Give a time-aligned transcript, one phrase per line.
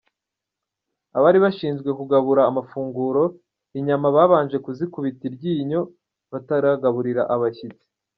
[1.17, 3.23] Abari bashinzwe kugabura amafunguro,
[3.79, 5.81] inyama babanje bazikubita iryinyo
[6.31, 7.85] bataragaburira abashyitsi.